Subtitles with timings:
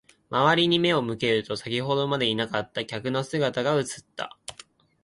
[0.31, 3.85] 周りに目を向けると、先ほどまでいなかった客の姿が映っ
[4.15, 4.35] た。